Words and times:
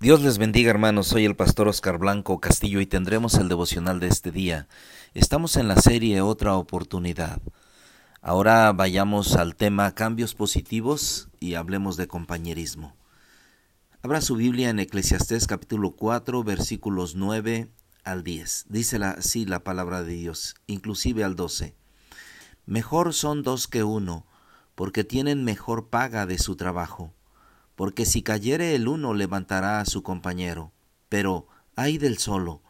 Dios 0.00 0.20
les 0.20 0.36
bendiga 0.36 0.70
hermanos, 0.70 1.06
soy 1.06 1.24
el 1.24 1.36
pastor 1.36 1.68
Oscar 1.68 1.98
Blanco 1.98 2.38
Castillo 2.38 2.80
y 2.80 2.86
tendremos 2.86 3.36
el 3.36 3.48
devocional 3.48 4.00
de 4.00 4.08
este 4.08 4.32
día. 4.32 4.68
Estamos 5.14 5.56
en 5.56 5.66
la 5.66 5.76
serie 5.76 6.20
Otra 6.20 6.56
oportunidad. 6.56 7.40
Ahora 8.20 8.70
vayamos 8.72 9.36
al 9.36 9.54
tema 9.54 9.94
cambios 9.94 10.34
positivos 10.34 11.28
y 11.40 11.54
hablemos 11.54 11.96
de 11.96 12.08
compañerismo. 12.08 12.96
Abra 14.02 14.20
su 14.20 14.34
Biblia 14.34 14.68
en 14.68 14.80
Eclesiastés 14.80 15.46
capítulo 15.46 15.92
4 15.92 16.42
versículos 16.42 17.14
9 17.14 17.70
al 18.02 18.24
10. 18.24 18.66
Dice 18.68 18.96
así 18.96 19.46
la 19.46 19.60
palabra 19.60 20.02
de 20.02 20.14
Dios, 20.14 20.56
inclusive 20.66 21.24
al 21.24 21.36
12. 21.36 21.76
Mejor 22.66 23.14
son 23.14 23.42
dos 23.42 23.68
que 23.68 23.84
uno, 23.84 24.26
porque 24.74 25.04
tienen 25.04 25.44
mejor 25.44 25.88
paga 25.88 26.26
de 26.26 26.38
su 26.38 26.56
trabajo 26.56 27.14
porque 27.76 28.06
si 28.06 28.22
cayere 28.22 28.74
el 28.74 28.88
uno 28.88 29.14
levantará 29.14 29.80
a 29.80 29.86
su 29.86 30.02
compañero, 30.02 30.72
pero 31.08 31.46
hay 31.76 31.98
del 31.98 32.18
solo, 32.18 32.62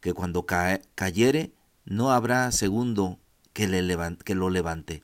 que 0.00 0.12
cuando 0.12 0.46
cayere 0.46 1.52
no 1.84 2.12
habrá 2.12 2.50
segundo 2.52 3.18
que, 3.52 3.66
le 3.66 3.82
lo 3.82 4.50
levante. 4.50 5.02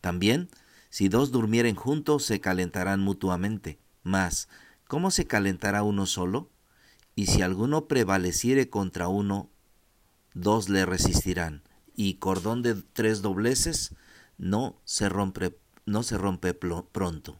También, 0.00 0.48
si 0.88 1.08
dos 1.08 1.30
durmieren 1.30 1.76
juntos, 1.76 2.24
se 2.24 2.40
calentarán 2.40 3.00
mutuamente. 3.00 3.78
Mas, 4.02 4.48
¿cómo 4.88 5.10
se 5.10 5.26
calentará 5.26 5.82
uno 5.82 6.06
solo? 6.06 6.50
Y 7.14 7.26
si 7.26 7.42
alguno 7.42 7.86
prevaleciere 7.86 8.70
contra 8.70 9.08
uno, 9.08 9.50
dos 10.32 10.68
le 10.68 10.86
resistirán, 10.86 11.62
y 11.94 12.14
cordón 12.14 12.62
de 12.62 12.74
tres 12.74 13.20
dobleces 13.20 13.94
no 14.38 14.80
se 14.84 15.08
rompe, 15.08 15.58
no 15.84 16.02
se 16.02 16.16
rompe 16.16 16.54
pronto. 16.54 17.38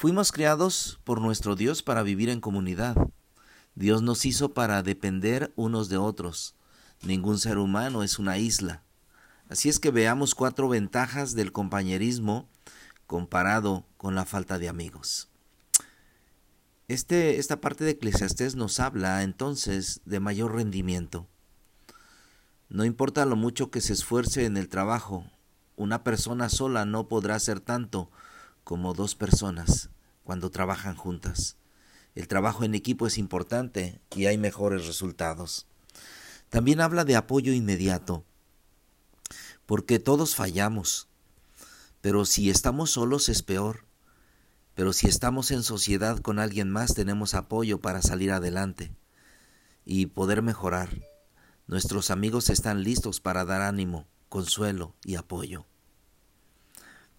Fuimos 0.00 0.32
creados 0.32 0.98
por 1.04 1.20
nuestro 1.20 1.56
Dios 1.56 1.82
para 1.82 2.02
vivir 2.02 2.30
en 2.30 2.40
comunidad. 2.40 2.96
Dios 3.74 4.00
nos 4.00 4.24
hizo 4.24 4.54
para 4.54 4.82
depender 4.82 5.52
unos 5.56 5.90
de 5.90 5.98
otros. 5.98 6.54
Ningún 7.02 7.38
ser 7.38 7.58
humano 7.58 8.02
es 8.02 8.18
una 8.18 8.38
isla. 8.38 8.82
Así 9.50 9.68
es 9.68 9.78
que 9.78 9.90
veamos 9.90 10.34
cuatro 10.34 10.70
ventajas 10.70 11.34
del 11.34 11.52
compañerismo 11.52 12.48
comparado 13.06 13.84
con 13.98 14.14
la 14.14 14.24
falta 14.24 14.58
de 14.58 14.70
amigos. 14.70 15.28
Este, 16.88 17.38
esta 17.38 17.60
parte 17.60 17.84
de 17.84 17.90
Eclesiastés 17.90 18.56
nos 18.56 18.80
habla 18.80 19.22
entonces 19.22 20.00
de 20.06 20.18
mayor 20.18 20.54
rendimiento. 20.54 21.26
No 22.70 22.86
importa 22.86 23.26
lo 23.26 23.36
mucho 23.36 23.70
que 23.70 23.82
se 23.82 23.92
esfuerce 23.92 24.46
en 24.46 24.56
el 24.56 24.70
trabajo, 24.70 25.26
una 25.76 26.04
persona 26.04 26.48
sola 26.48 26.86
no 26.86 27.06
podrá 27.06 27.34
hacer 27.34 27.60
tanto 27.60 28.10
como 28.70 28.94
dos 28.94 29.16
personas 29.16 29.90
cuando 30.22 30.48
trabajan 30.48 30.94
juntas. 30.94 31.56
El 32.14 32.28
trabajo 32.28 32.62
en 32.62 32.76
equipo 32.76 33.08
es 33.08 33.18
importante 33.18 34.00
y 34.14 34.26
hay 34.26 34.38
mejores 34.38 34.86
resultados. 34.86 35.66
También 36.50 36.80
habla 36.80 37.04
de 37.04 37.16
apoyo 37.16 37.52
inmediato, 37.52 38.22
porque 39.66 39.98
todos 39.98 40.36
fallamos, 40.36 41.08
pero 42.00 42.24
si 42.24 42.48
estamos 42.48 42.92
solos 42.92 43.28
es 43.28 43.42
peor. 43.42 43.86
Pero 44.76 44.92
si 44.92 45.08
estamos 45.08 45.50
en 45.50 45.64
sociedad 45.64 46.20
con 46.20 46.38
alguien 46.38 46.70
más 46.70 46.94
tenemos 46.94 47.34
apoyo 47.34 47.80
para 47.80 48.02
salir 48.02 48.30
adelante 48.30 48.94
y 49.84 50.06
poder 50.06 50.42
mejorar. 50.42 50.90
Nuestros 51.66 52.12
amigos 52.12 52.50
están 52.50 52.84
listos 52.84 53.20
para 53.20 53.44
dar 53.44 53.62
ánimo, 53.62 54.06
consuelo 54.28 54.94
y 55.02 55.16
apoyo. 55.16 55.66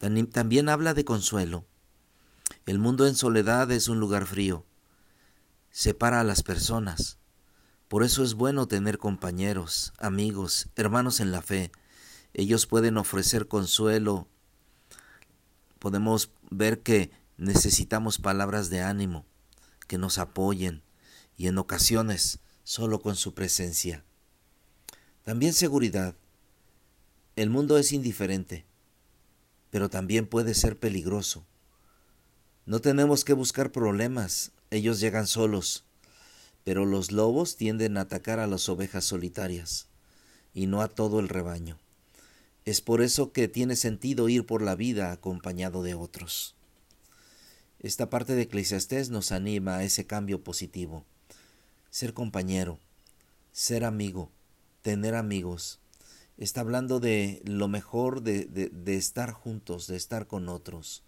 También 0.01 0.67
habla 0.67 0.95
de 0.95 1.05
consuelo. 1.05 1.67
El 2.65 2.79
mundo 2.79 3.05
en 3.05 3.13
soledad 3.13 3.69
es 3.69 3.87
un 3.87 3.99
lugar 3.99 4.25
frío. 4.25 4.65
Separa 5.69 6.19
a 6.19 6.23
las 6.23 6.41
personas. 6.41 7.19
Por 7.87 8.03
eso 8.03 8.23
es 8.23 8.33
bueno 8.33 8.67
tener 8.67 8.97
compañeros, 8.97 9.93
amigos, 9.99 10.69
hermanos 10.75 11.19
en 11.19 11.31
la 11.31 11.43
fe. 11.43 11.71
Ellos 12.33 12.65
pueden 12.65 12.97
ofrecer 12.97 13.47
consuelo. 13.47 14.27
Podemos 15.77 16.31
ver 16.49 16.81
que 16.81 17.11
necesitamos 17.37 18.17
palabras 18.17 18.71
de 18.71 18.81
ánimo, 18.81 19.27
que 19.87 19.99
nos 19.99 20.17
apoyen 20.17 20.81
y 21.37 21.45
en 21.45 21.59
ocasiones 21.59 22.39
solo 22.63 23.01
con 23.01 23.15
su 23.15 23.35
presencia. 23.35 24.03
También 25.21 25.53
seguridad. 25.53 26.15
El 27.35 27.51
mundo 27.51 27.77
es 27.77 27.91
indiferente 27.91 28.70
pero 29.71 29.89
también 29.89 30.27
puede 30.27 30.53
ser 30.53 30.77
peligroso. 30.77 31.45
No 32.65 32.79
tenemos 32.79 33.25
que 33.25 33.33
buscar 33.33 33.71
problemas, 33.71 34.51
ellos 34.69 34.99
llegan 34.99 35.25
solos, 35.25 35.83
pero 36.63 36.85
los 36.85 37.11
lobos 37.11 37.55
tienden 37.55 37.97
a 37.97 38.01
atacar 38.01 38.39
a 38.39 38.47
las 38.47 38.69
ovejas 38.69 39.03
solitarias 39.03 39.87
y 40.53 40.67
no 40.67 40.81
a 40.81 40.87
todo 40.87 41.19
el 41.19 41.29
rebaño. 41.29 41.79
Es 42.65 42.81
por 42.81 43.01
eso 43.01 43.31
que 43.31 43.47
tiene 43.47 43.75
sentido 43.75 44.29
ir 44.29 44.45
por 44.45 44.61
la 44.61 44.75
vida 44.75 45.11
acompañado 45.11 45.81
de 45.81 45.95
otros. 45.95 46.55
Esta 47.79 48.11
parte 48.11 48.35
de 48.35 48.43
Eclesiastés 48.43 49.09
nos 49.09 49.31
anima 49.31 49.77
a 49.77 49.83
ese 49.83 50.05
cambio 50.05 50.43
positivo. 50.43 51.03
Ser 51.89 52.13
compañero, 52.13 52.77
ser 53.51 53.83
amigo, 53.83 54.29
tener 54.83 55.15
amigos, 55.15 55.80
está 56.45 56.61
hablando 56.61 56.99
de 56.99 57.41
lo 57.45 57.67
mejor 57.67 58.21
de, 58.21 58.45
de, 58.45 58.95
estar 58.95 59.31
juntos, 59.31 59.87
de 59.87 59.95
estar 59.95 60.27
con 60.27 60.49
otros 60.49 61.03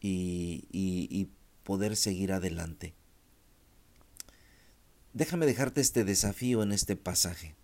y, 0.00 0.66
y 0.70 1.28
poder 1.64 1.96
seguir 1.96 2.32
adelante. 2.32 2.94
Déjame 5.12 5.46
dejarte 5.46 5.80
este 5.80 6.04
desafío 6.04 6.62
en 6.62 6.72
este 6.72 6.96
pasaje. 6.96 7.56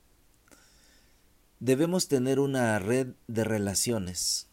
Debemos 1.61 2.09
tener 2.09 2.39
una 2.41 2.79
red 2.79 3.15
de 3.29 3.45
relaciones. 3.45 4.49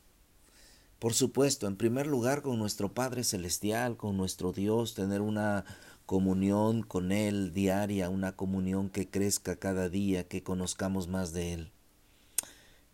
Por 0.99 1.13
supuesto, 1.13 1.67
en 1.67 1.75
primer 1.75 2.07
lugar 2.07 2.41
con 2.41 2.57
nuestro 2.57 2.93
Padre 2.93 3.25
Celestial, 3.25 3.97
con 3.97 4.15
nuestro 4.15 4.53
Dios, 4.53 4.93
tener 4.93 5.19
una 5.19 5.65
comunión 6.05 6.81
con 6.81 7.11
Él 7.11 7.51
diaria, 7.51 8.09
una 8.09 8.37
comunión 8.37 8.89
que 8.89 9.09
crezca 9.09 9.57
cada 9.57 9.89
día, 9.89 10.27
que 10.29 10.43
conozcamos 10.43 11.09
más 11.09 11.33
de 11.33 11.53
Él. 11.53 11.72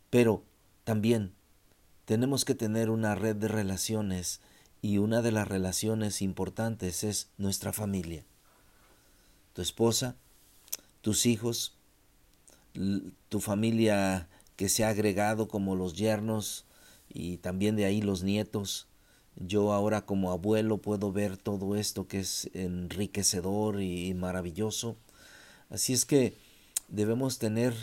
Pero 0.09 0.43
también 0.83 1.33
tenemos 2.05 2.45
que 2.45 2.55
tener 2.55 2.89
una 2.89 3.15
red 3.15 3.35
de 3.35 3.47
relaciones 3.47 4.41
y 4.81 4.97
una 4.97 5.21
de 5.21 5.31
las 5.31 5.47
relaciones 5.47 6.21
importantes 6.21 7.03
es 7.03 7.29
nuestra 7.37 7.73
familia. 7.73 8.23
Tu 9.53 9.61
esposa, 9.61 10.15
tus 11.01 11.25
hijos, 11.25 11.75
tu 13.29 13.39
familia 13.39 14.27
que 14.55 14.69
se 14.69 14.83
ha 14.83 14.89
agregado 14.89 15.47
como 15.47 15.75
los 15.75 15.93
yernos 15.93 16.65
y 17.09 17.37
también 17.37 17.75
de 17.75 17.85
ahí 17.85 18.01
los 18.01 18.23
nietos. 18.23 18.87
Yo 19.35 19.73
ahora 19.73 20.05
como 20.05 20.31
abuelo 20.31 20.79
puedo 20.79 21.11
ver 21.11 21.37
todo 21.37 21.75
esto 21.75 22.07
que 22.07 22.19
es 22.19 22.49
enriquecedor 22.53 23.81
y 23.81 24.13
maravilloso. 24.13 24.97
Así 25.69 25.93
es 25.93 26.05
que 26.05 26.37
debemos 26.87 27.39
tener 27.39 27.75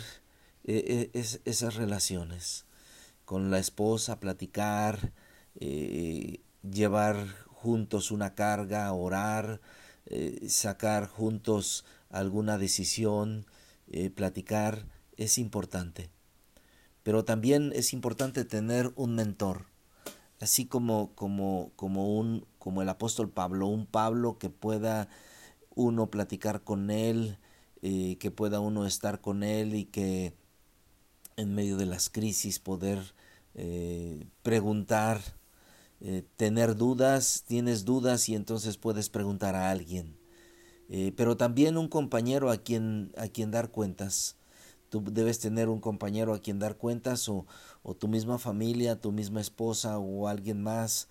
e, 0.67 1.09
e, 1.13 1.19
es, 1.19 1.41
esas 1.45 1.75
relaciones 1.75 2.65
con 3.25 3.51
la 3.51 3.59
esposa, 3.59 4.19
platicar, 4.19 5.11
eh, 5.55 6.41
llevar 6.63 7.27
juntos 7.47 8.11
una 8.11 8.35
carga, 8.35 8.91
orar, 8.93 9.61
eh, 10.05 10.47
sacar 10.49 11.07
juntos 11.07 11.85
alguna 12.09 12.57
decisión, 12.57 13.45
eh, 13.89 14.09
platicar, 14.09 14.87
es 15.17 15.37
importante. 15.37 16.09
Pero 17.03 17.25
también 17.25 17.71
es 17.75 17.93
importante 17.93 18.45
tener 18.45 18.91
un 18.95 19.15
mentor, 19.15 19.65
así 20.39 20.65
como, 20.65 21.13
como, 21.15 21.71
como, 21.75 22.17
un, 22.17 22.45
como 22.59 22.81
el 22.81 22.89
apóstol 22.89 23.29
Pablo, 23.29 23.67
un 23.67 23.87
Pablo 23.87 24.37
que 24.37 24.49
pueda 24.49 25.09
uno 25.75 26.09
platicar 26.09 26.63
con 26.63 26.91
él, 26.91 27.37
que 27.81 28.31
pueda 28.35 28.59
uno 28.59 28.85
estar 28.85 29.21
con 29.21 29.43
él 29.43 29.75
y 29.75 29.85
que 29.85 30.33
en 31.37 31.53
medio 31.53 31.77
de 31.77 31.85
las 31.85 32.09
crisis, 32.09 32.59
poder 32.59 32.99
eh, 33.53 34.27
preguntar, 34.43 35.21
eh, 36.01 36.23
tener 36.35 36.75
dudas, 36.75 37.43
tienes 37.47 37.85
dudas 37.85 38.27
y 38.29 38.35
entonces 38.35 38.77
puedes 38.77 39.09
preguntar 39.09 39.55
a 39.55 39.69
alguien. 39.71 40.17
Eh, 40.89 41.13
pero 41.17 41.37
también 41.37 41.77
un 41.77 41.89
compañero 41.89 42.51
a 42.51 42.57
quien, 42.57 43.13
a 43.17 43.27
quien 43.27 43.51
dar 43.51 43.71
cuentas. 43.71 44.37
Tú 44.89 45.03
debes 45.03 45.39
tener 45.39 45.69
un 45.69 45.81
compañero 45.81 46.33
a 46.33 46.41
quien 46.41 46.59
dar 46.59 46.77
cuentas 46.77 47.29
o, 47.29 47.45
o 47.83 47.95
tu 47.95 48.07
misma 48.07 48.39
familia, 48.39 49.01
tu 49.01 49.11
misma 49.11 49.41
esposa 49.41 49.99
o 49.99 50.27
alguien 50.27 50.63
más, 50.63 51.09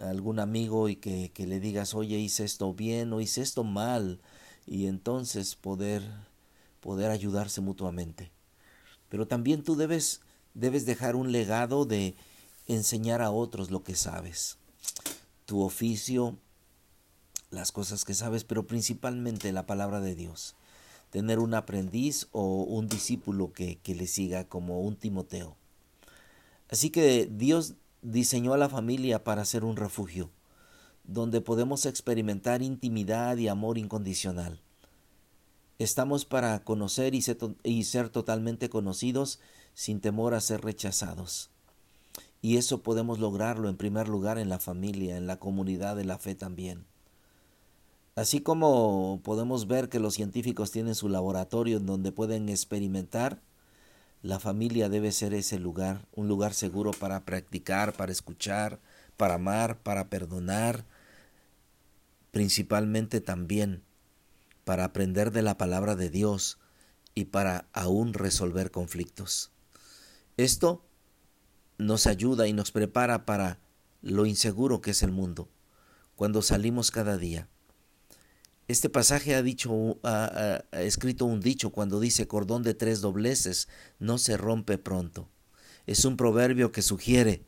algún 0.00 0.38
amigo 0.40 0.88
y 0.88 0.96
que, 0.96 1.32
que 1.32 1.46
le 1.46 1.60
digas, 1.60 1.94
oye, 1.94 2.18
hice 2.18 2.44
esto 2.44 2.74
bien 2.74 3.12
o 3.12 3.20
hice 3.20 3.42
esto 3.42 3.64
mal 3.64 4.20
y 4.66 4.86
entonces 4.86 5.56
poder, 5.56 6.02
poder 6.80 7.10
ayudarse 7.10 7.60
mutuamente. 7.60 8.35
Pero 9.08 9.26
también 9.26 9.62
tú 9.62 9.76
debes, 9.76 10.20
debes 10.54 10.86
dejar 10.86 11.16
un 11.16 11.32
legado 11.32 11.84
de 11.84 12.16
enseñar 12.66 13.22
a 13.22 13.30
otros 13.30 13.70
lo 13.70 13.82
que 13.82 13.94
sabes. 13.94 14.58
Tu 15.44 15.62
oficio, 15.62 16.36
las 17.50 17.72
cosas 17.72 18.04
que 18.04 18.14
sabes, 18.14 18.44
pero 18.44 18.66
principalmente 18.66 19.52
la 19.52 19.66
palabra 19.66 20.00
de 20.00 20.14
Dios. 20.14 20.56
Tener 21.10 21.38
un 21.38 21.54
aprendiz 21.54 22.28
o 22.32 22.62
un 22.62 22.88
discípulo 22.88 23.52
que, 23.52 23.78
que 23.78 23.94
le 23.94 24.06
siga 24.06 24.44
como 24.44 24.80
un 24.80 24.96
Timoteo. 24.96 25.56
Así 26.68 26.90
que 26.90 27.28
Dios 27.30 27.74
diseñó 28.02 28.54
a 28.54 28.58
la 28.58 28.68
familia 28.68 29.22
para 29.22 29.44
ser 29.44 29.64
un 29.64 29.76
refugio, 29.76 30.30
donde 31.04 31.40
podemos 31.40 31.86
experimentar 31.86 32.62
intimidad 32.62 33.36
y 33.36 33.48
amor 33.48 33.78
incondicional. 33.78 34.60
Estamos 35.78 36.24
para 36.24 36.58
conocer 36.64 37.14
y 37.14 37.20
ser, 37.20 38.08
totalmente 38.08 38.70
conocidos 38.70 39.40
sin 39.74 40.00
temor 40.00 40.32
a 40.32 40.40
ser 40.40 40.62
rechazados. 40.62 41.50
Y 42.40 42.56
eso 42.56 42.82
podemos 42.82 43.18
lograrlo 43.18 43.68
en 43.68 43.76
primer 43.76 44.08
lugar 44.08 44.38
en 44.38 44.48
la 44.48 44.58
familia, 44.58 45.18
en 45.18 45.26
la 45.26 45.38
comunidad 45.38 45.94
de 45.94 46.04
la 46.04 46.18
fe 46.18 46.34
también. 46.34 46.86
Así 48.14 48.40
como 48.40 49.20
podemos 49.22 49.66
ver 49.66 49.90
que 49.90 50.00
los 50.00 50.14
científicos 50.14 50.70
tienen 50.70 50.94
su 50.94 51.10
laboratorio 51.10 51.76
en 51.76 51.84
donde 51.84 52.10
pueden 52.10 52.48
experimentar, 52.48 53.42
la 54.22 54.40
familia 54.40 54.88
debe 54.88 55.12
ser 55.12 55.34
ese 55.34 55.58
lugar, 55.58 56.06
un 56.14 56.26
lugar 56.26 56.54
seguro 56.54 56.92
para 56.92 57.26
practicar, 57.26 57.92
para 57.92 58.12
escuchar, 58.12 58.80
para 59.18 59.34
amar, 59.34 59.78
para 59.82 60.08
perdonar, 60.08 60.86
principalmente 62.30 63.20
también 63.20 63.82
para 64.66 64.82
aprender 64.82 65.30
de 65.30 65.42
la 65.42 65.56
palabra 65.56 65.94
de 65.94 66.10
Dios 66.10 66.58
y 67.14 67.26
para 67.26 67.68
aún 67.72 68.14
resolver 68.14 68.72
conflictos. 68.72 69.52
Esto 70.36 70.84
nos 71.78 72.08
ayuda 72.08 72.48
y 72.48 72.52
nos 72.52 72.72
prepara 72.72 73.24
para 73.26 73.60
lo 74.02 74.26
inseguro 74.26 74.80
que 74.80 74.90
es 74.90 75.04
el 75.04 75.12
mundo, 75.12 75.48
cuando 76.16 76.42
salimos 76.42 76.90
cada 76.90 77.16
día. 77.16 77.48
Este 78.66 78.90
pasaje 78.90 79.36
ha 79.36 79.42
dicho, 79.42 80.00
ha, 80.02 80.64
escrito 80.72 81.26
un 81.26 81.38
dicho 81.38 81.70
cuando 81.70 82.00
dice 82.00 82.26
cordón 82.26 82.64
de 82.64 82.74
tres 82.74 83.00
dobleces 83.00 83.68
no 84.00 84.18
se 84.18 84.36
rompe 84.36 84.78
pronto. 84.78 85.28
Es 85.86 86.04
un 86.04 86.16
proverbio 86.16 86.72
que 86.72 86.82
sugiere 86.82 87.46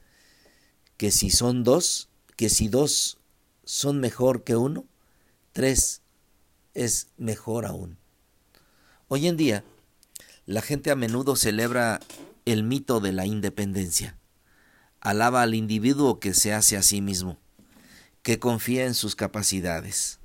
que 0.96 1.10
si 1.10 1.30
son 1.30 1.64
dos, 1.64 2.10
que 2.36 2.48
si 2.48 2.68
dos 2.68 3.18
son 3.64 3.98
mejor 3.98 4.44
que 4.44 4.54
uno, 4.54 4.86
tres 5.50 6.02
es 6.84 7.08
mejor 7.16 7.66
aún. 7.66 7.98
Hoy 9.08 9.26
en 9.26 9.36
día, 9.36 9.64
la 10.46 10.62
gente 10.62 10.90
a 10.90 10.96
menudo 10.96 11.36
celebra 11.36 12.00
el 12.44 12.62
mito 12.62 13.00
de 13.00 13.12
la 13.12 13.26
independencia. 13.26 14.16
Alaba 15.00 15.42
al 15.42 15.54
individuo 15.54 16.20
que 16.20 16.34
se 16.34 16.54
hace 16.54 16.76
a 16.76 16.82
sí 16.82 17.00
mismo, 17.00 17.38
que 18.22 18.38
confía 18.38 18.86
en 18.86 18.94
sus 18.94 19.16
capacidades. 19.16 20.20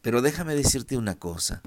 Pero 0.00 0.22
déjame 0.22 0.54
decirte 0.54 0.96
una 0.96 1.18
cosa. 1.18 1.62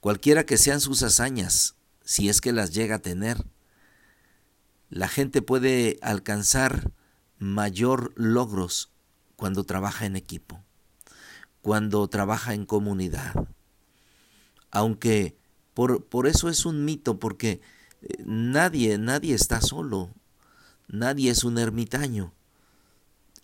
Cualquiera 0.00 0.44
que 0.44 0.58
sean 0.58 0.80
sus 0.80 1.02
hazañas, 1.02 1.76
si 2.04 2.28
es 2.28 2.40
que 2.40 2.52
las 2.52 2.72
llega 2.72 2.96
a 2.96 3.02
tener, 3.02 3.44
la 4.88 5.08
gente 5.08 5.42
puede 5.42 5.98
alcanzar 6.02 6.90
mayor 7.38 8.12
logros 8.16 8.92
cuando 9.36 9.64
trabaja 9.64 10.06
en 10.06 10.16
equipo, 10.16 10.62
cuando 11.62 12.06
trabaja 12.08 12.54
en 12.54 12.66
comunidad. 12.66 13.48
Aunque 14.70 15.36
por, 15.74 16.04
por 16.04 16.26
eso 16.26 16.48
es 16.48 16.66
un 16.66 16.84
mito, 16.84 17.18
porque 17.18 17.60
eh, 18.02 18.22
nadie, 18.24 18.98
nadie 18.98 19.34
está 19.34 19.60
solo, 19.60 20.10
nadie 20.88 21.30
es 21.30 21.44
un 21.44 21.58
ermitaño 21.58 22.34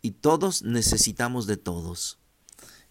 y 0.03 0.11
todos 0.12 0.62
necesitamos 0.62 1.47
de 1.47 1.56
todos 1.56 2.19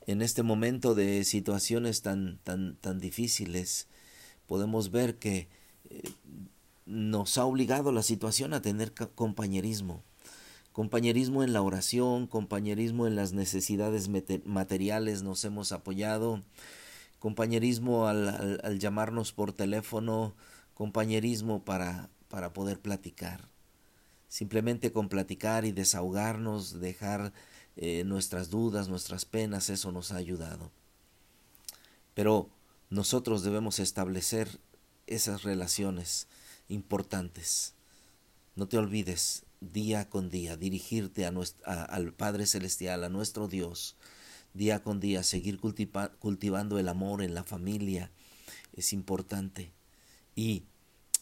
en 0.08 0.22
este 0.22 0.42
momento 0.42 0.96
de 0.96 1.26
situaciones 1.26 2.02
tan, 2.02 2.40
tan, 2.44 2.78
tan 2.78 3.00
difíciles, 3.00 3.88
podemos 4.48 4.90
ver 4.90 5.18
que 5.20 5.50
eh, 5.90 6.02
nos 6.86 7.38
ha 7.38 7.44
obligado 7.44 7.92
la 7.92 8.02
situación 8.02 8.54
a 8.54 8.62
tener 8.62 8.94
compañerismo. 8.94 10.04
Compañerismo 10.78 11.44
en 11.44 11.54
la 11.54 11.64
oración, 11.64 12.28
compañerismo 12.28 13.08
en 13.08 13.16
las 13.16 13.34
necesidades 13.34 14.10
materiales, 14.46 15.24
nos 15.24 15.44
hemos 15.44 15.72
apoyado, 15.72 16.44
compañerismo 17.18 18.08
al, 18.08 18.78
llamarnos 18.78 19.32
por 19.32 19.54
teléfono, 19.54 20.36
compañerismo 20.76 21.66
para, 21.66 22.12
para 22.30 22.54
poder 22.54 22.80
platicar. 22.80 23.50
Simplemente 24.28 24.92
con 24.92 25.10
platicar 25.10 25.66
y 25.66 25.72
desahogarnos, 25.72 26.80
dejar 26.80 27.34
eh, 27.76 28.04
nuestras 28.04 28.52
dudas, 28.52 28.88
nuestras 28.88 29.26
penas, 29.26 29.72
eso 29.72 29.92
nos 29.92 30.12
ha 30.12 30.18
ayudado. 30.18 30.70
Pero 32.14 32.52
nosotros 32.92 33.42
debemos 33.42 33.80
establecer 33.80 34.60
esas 35.08 35.42
relaciones 35.42 36.28
importantes. 36.70 37.74
No 38.56 38.68
te 38.68 38.78
olvides 38.78 39.47
día 39.62 40.10
con 40.10 40.30
día 40.30 40.58
dirigirte 40.58 41.26
a 41.26 41.32
al 41.64 42.14
Padre 42.14 42.46
Celestial, 42.46 43.04
a 43.04 43.10
nuestro 43.10 43.48
Dios, 43.48 43.96
día 44.54 44.82
con 44.82 45.00
día 45.00 45.24
seguir 45.24 45.60
cultivando 45.60 46.80
el 46.80 46.88
amor 46.88 47.22
en 47.22 47.34
la 47.34 47.44
familia 47.44 48.12
es 48.74 48.94
importante 48.94 49.72
y 50.36 50.64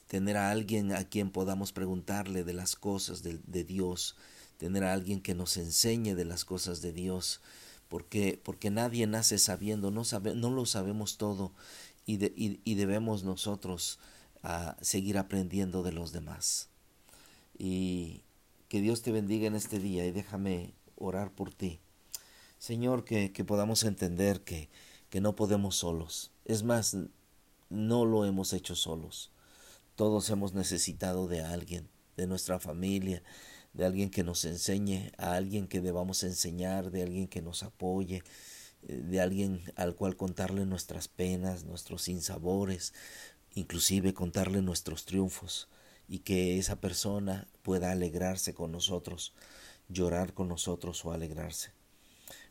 tener 0.08 0.38
a 0.38 0.52
alguien 0.52 0.92
a 0.94 1.06
quien 1.06 1.32
podamos 1.32 1.72
preguntarle 1.72 2.44
de 2.44 2.54
las 2.54 2.76
cosas 2.76 3.24
de 3.24 3.64
Dios, 3.64 4.16
tener 4.58 4.84
a 4.84 4.94
alguien 4.94 5.22
que 5.22 5.36
nos 5.36 5.58
enseñe 5.58 6.16
de 6.16 6.26
las 6.26 6.46
cosas 6.46 6.82
de 6.82 6.92
Dios, 6.94 7.42
porque, 7.88 8.40
porque 8.44 8.70
nadie 8.70 9.08
nace 9.08 9.40
sabiendo, 9.40 9.92
no, 9.92 10.04
sabe, 10.04 10.36
no 10.36 10.50
lo 10.50 10.66
sabemos 10.66 11.18
todo 11.18 11.54
y, 12.06 12.20
y, 12.36 12.76
debemos 12.76 13.24
nosotros 13.24 14.00
a 14.44 14.78
seguir 14.82 15.18
aprendiendo 15.18 15.82
de 15.82 15.92
los 15.92 16.12
demás. 16.12 16.70
Y 17.58 18.22
que 18.68 18.82
Dios 18.82 19.02
te 19.02 19.12
bendiga 19.12 19.48
en 19.48 19.56
este 19.56 19.80
día 19.80 20.06
y 20.06 20.12
déjame 20.12 20.74
orar 20.96 21.32
por 21.32 21.54
ti. 21.54 21.80
Señor, 22.58 23.04
que, 23.06 23.32
que 23.32 23.44
podamos 23.44 23.84
entender 23.84 24.42
que, 24.42 24.70
que 25.10 25.22
no 25.22 25.36
podemos 25.36 25.76
solos. 25.76 26.32
Es 26.46 26.64
más, 26.64 26.98
no 27.70 28.06
lo 28.06 28.26
hemos 28.26 28.54
hecho 28.54 28.76
solos. 28.76 29.32
Todos 29.96 30.30
hemos 30.30 30.54
necesitado 30.54 31.28
de 31.28 31.42
alguien, 31.42 31.88
de 32.18 32.28
nuestra 32.28 32.60
familia, 32.60 33.24
de 33.74 33.86
alguien 33.86 34.10
que 34.10 34.24
nos 34.24 34.46
enseñe, 34.46 35.12
a 35.18 35.34
alguien 35.36 35.68
que 35.68 35.82
debamos 35.82 36.24
enseñar, 36.24 36.92
de 36.92 37.04
alguien 37.04 37.28
que 37.28 37.42
nos 37.42 37.64
apoye, 37.64 38.24
eh, 38.84 38.96
de 38.96 39.22
alguien 39.22 39.62
al 39.76 39.96
cual 39.96 40.16
contarle 40.16 40.66
nuestras 40.66 41.08
penas, 41.08 41.66
nuestros 41.66 42.04
sinsabores, 42.04 42.94
inclusive 43.54 44.14
contarle 44.14 44.62
nuestros 44.62 45.06
triunfos 45.06 45.70
y 46.08 46.20
que 46.20 46.58
esa 46.58 46.80
persona 46.80 47.48
pueda 47.62 47.92
alegrarse 47.92 48.54
con 48.54 48.72
nosotros, 48.72 49.34
llorar 49.90 50.34
con 50.34 50.48
nosotros 50.48 51.04
o 51.06 51.12
alegrarse. 51.12 51.72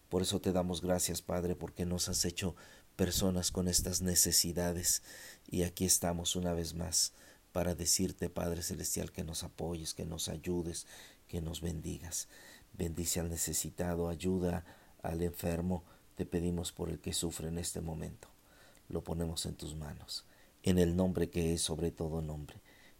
Por 0.09 0.23
eso 0.23 0.41
te 0.41 0.53
damos 0.53 0.81
gracias, 0.81 1.23
Padre, 1.23 1.57
porque 1.57 1.87
nos 1.87 2.09
has 2.09 2.25
hecho 2.25 2.55
personas 2.97 3.51
con 3.51 3.69
estas 3.69 4.03
necesidades 4.03 5.03
y 5.49 5.63
aquí 5.63 5.85
estamos 5.85 6.37
una 6.37 6.53
vez 6.53 6.75
más 6.75 7.13
para 7.53 7.75
decirte, 7.75 8.29
Padre 8.29 8.63
Celestial, 8.63 9.13
que 9.13 9.25
nos 9.25 9.45
apoyes, 9.45 9.95
que 9.95 10.05
nos 10.05 10.29
ayudes, 10.29 10.87
que 11.29 11.41
nos 11.41 11.61
bendigas. 11.61 12.29
Bendice 12.73 13.21
al 13.21 13.31
necesitado, 13.31 14.09
ayuda 14.09 14.65
al 15.03 15.23
enfermo. 15.23 15.85
Te 16.17 16.27
pedimos 16.27 16.73
por 16.73 16.91
el 16.91 16.99
que 16.99 17.13
sufre 17.13 17.49
en 17.49 17.59
este 17.59 17.81
momento. 17.81 18.29
Lo 18.89 19.03
ponemos 19.03 19.47
en 19.47 19.55
tus 19.55 19.77
manos. 19.77 20.25
En 20.63 20.79
el 20.79 20.97
nombre 20.97 21.31
que 21.31 21.55
es 21.55 21.63
sobre 21.63 21.93
todo 21.93 22.23
nombre. 22.23 22.57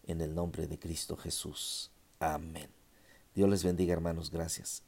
En 0.07 0.21
el 0.21 0.35
nombre 0.35 0.67
de 0.67 0.79
Cristo 0.79 1.17
Jesús. 1.17 1.91
Amén. 2.21 2.71
Dios 3.35 3.49
les 3.49 3.65
bendiga 3.65 3.93
hermanos. 3.93 4.31
Gracias. 4.31 4.85